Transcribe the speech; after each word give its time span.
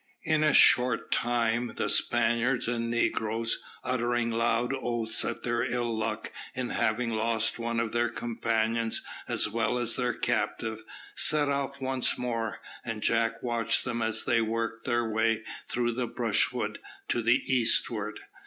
In 0.23 0.43
a 0.43 0.51
short 0.51 1.11
time 1.11 1.73
the 1.75 1.87
Spaniards 1.87 2.67
and 2.67 2.89
negroes, 2.89 3.59
uttering 3.83 4.31
loud 4.31 4.73
oaths 4.81 5.23
at 5.23 5.43
their 5.43 5.61
ill 5.63 5.95
luck 5.95 6.31
in 6.55 6.69
having 6.69 7.11
lost 7.11 7.59
one 7.59 7.79
of 7.79 7.91
their 7.91 8.09
companions 8.09 9.03
as 9.27 9.47
well 9.47 9.77
as 9.77 9.95
their 9.97 10.15
captive, 10.15 10.83
set 11.15 11.49
off 11.49 11.79
once 11.79 12.17
more; 12.17 12.61
and 12.83 13.03
Jack 13.03 13.43
watched 13.43 13.85
them 13.85 14.01
as 14.01 14.25
they 14.25 14.41
worked 14.41 14.85
their 14.87 15.07
way 15.07 15.43
through 15.67 15.91
the 15.91 16.07
brushwood 16.07 16.79
to 17.07 17.21
the 17.21 17.39
eastward. 17.53 18.21